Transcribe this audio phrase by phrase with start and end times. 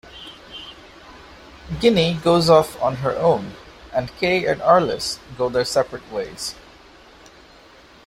[1.79, 3.53] Ginnie goes off on her own,
[3.93, 6.55] and Kay and Arlis go their separate ways.